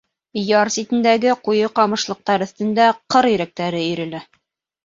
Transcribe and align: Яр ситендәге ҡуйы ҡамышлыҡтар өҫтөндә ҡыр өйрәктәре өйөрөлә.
Яр 0.43 0.71
ситендәге 0.75 1.35
ҡуйы 1.49 1.69
ҡамышлыҡтар 1.81 2.47
өҫтөндә 2.47 2.89
ҡыр 3.17 3.31
өйрәктәре 3.33 3.83
өйөрөлә. 3.87 4.25